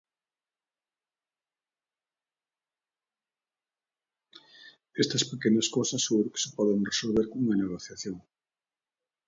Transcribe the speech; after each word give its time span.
Estas 5.03 5.23
pequenas 5.31 5.67
cousas 5.75 6.03
seguro 6.05 6.33
que 6.33 6.41
se 6.43 6.49
poden 6.57 6.87
resolver 6.89 7.25
cunha 7.31 7.59
negociación. 7.63 8.17